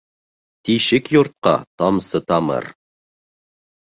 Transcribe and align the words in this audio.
Тишек 0.67 1.09
йортҡа 1.15 1.53
тамсы 1.81 2.21
тамыр 2.31 2.69